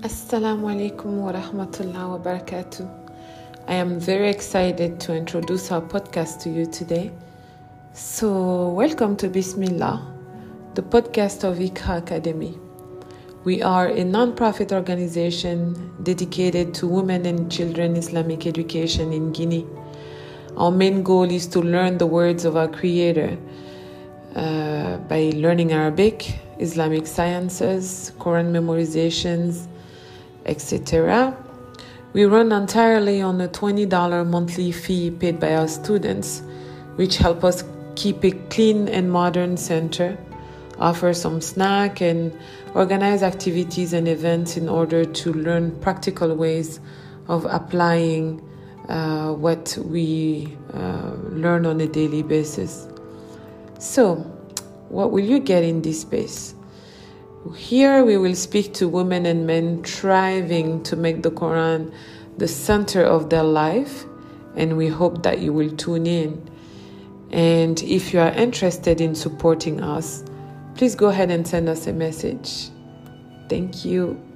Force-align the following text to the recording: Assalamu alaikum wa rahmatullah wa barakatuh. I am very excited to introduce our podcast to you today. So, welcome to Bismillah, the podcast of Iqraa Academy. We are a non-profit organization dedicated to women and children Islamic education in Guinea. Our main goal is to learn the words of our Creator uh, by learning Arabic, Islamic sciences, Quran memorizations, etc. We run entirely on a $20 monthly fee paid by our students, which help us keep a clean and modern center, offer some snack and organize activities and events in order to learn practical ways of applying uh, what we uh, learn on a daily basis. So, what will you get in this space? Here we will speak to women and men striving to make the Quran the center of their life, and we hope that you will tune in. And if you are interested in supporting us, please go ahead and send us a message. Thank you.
Assalamu 0.00 0.68
alaikum 0.70 1.22
wa 1.22 1.32
rahmatullah 1.32 2.08
wa 2.10 2.18
barakatuh. 2.18 2.88
I 3.66 3.74
am 3.74 3.98
very 3.98 4.30
excited 4.30 5.00
to 5.00 5.12
introduce 5.12 5.72
our 5.72 5.80
podcast 5.80 6.40
to 6.42 6.50
you 6.50 6.66
today. 6.66 7.10
So, 7.94 8.68
welcome 8.68 9.16
to 9.16 9.28
Bismillah, 9.28 10.06
the 10.74 10.82
podcast 10.82 11.42
of 11.42 11.58
Iqraa 11.58 11.98
Academy. 11.98 12.56
We 13.42 13.60
are 13.60 13.88
a 13.88 14.04
non-profit 14.04 14.70
organization 14.70 15.74
dedicated 16.04 16.74
to 16.74 16.86
women 16.86 17.26
and 17.26 17.50
children 17.50 17.96
Islamic 17.96 18.46
education 18.46 19.12
in 19.12 19.32
Guinea. 19.32 19.66
Our 20.56 20.70
main 20.70 21.02
goal 21.02 21.28
is 21.28 21.48
to 21.48 21.60
learn 21.60 21.98
the 21.98 22.06
words 22.06 22.44
of 22.44 22.56
our 22.56 22.68
Creator 22.68 23.36
uh, 24.36 24.98
by 25.08 25.32
learning 25.34 25.72
Arabic, 25.72 26.38
Islamic 26.60 27.08
sciences, 27.08 28.12
Quran 28.20 28.52
memorizations, 28.52 29.66
etc. 30.48 31.36
We 32.12 32.24
run 32.24 32.50
entirely 32.52 33.20
on 33.20 33.40
a 33.40 33.48
$20 33.48 34.26
monthly 34.26 34.72
fee 34.72 35.10
paid 35.10 35.38
by 35.38 35.54
our 35.54 35.68
students, 35.68 36.42
which 36.96 37.18
help 37.18 37.44
us 37.44 37.62
keep 37.94 38.24
a 38.24 38.30
clean 38.48 38.88
and 38.88 39.12
modern 39.12 39.56
center, 39.56 40.16
offer 40.78 41.12
some 41.12 41.40
snack 41.40 42.00
and 42.00 42.36
organize 42.74 43.22
activities 43.22 43.92
and 43.92 44.08
events 44.08 44.56
in 44.56 44.68
order 44.68 45.04
to 45.04 45.32
learn 45.32 45.78
practical 45.80 46.34
ways 46.34 46.80
of 47.28 47.44
applying 47.44 48.42
uh, 48.88 49.32
what 49.32 49.76
we 49.84 50.56
uh, 50.72 51.12
learn 51.30 51.66
on 51.66 51.80
a 51.80 51.86
daily 51.86 52.22
basis. 52.22 52.88
So, 53.78 54.16
what 54.88 55.12
will 55.12 55.24
you 55.24 55.38
get 55.40 55.62
in 55.62 55.82
this 55.82 56.00
space? 56.00 56.54
Here 57.56 58.04
we 58.04 58.16
will 58.16 58.34
speak 58.34 58.74
to 58.74 58.88
women 58.88 59.24
and 59.24 59.46
men 59.46 59.84
striving 59.84 60.82
to 60.82 60.96
make 60.96 61.22
the 61.22 61.30
Quran 61.30 61.92
the 62.36 62.48
center 62.48 63.02
of 63.02 63.30
their 63.30 63.42
life, 63.42 64.04
and 64.56 64.76
we 64.76 64.88
hope 64.88 65.22
that 65.22 65.40
you 65.40 65.52
will 65.52 65.70
tune 65.70 66.06
in. 66.06 66.50
And 67.30 67.82
if 67.82 68.12
you 68.12 68.20
are 68.20 68.30
interested 68.30 69.00
in 69.00 69.14
supporting 69.14 69.82
us, 69.82 70.24
please 70.74 70.94
go 70.94 71.08
ahead 71.08 71.30
and 71.30 71.46
send 71.46 71.68
us 71.68 71.86
a 71.86 71.92
message. 71.92 72.70
Thank 73.48 73.84
you. 73.84 74.27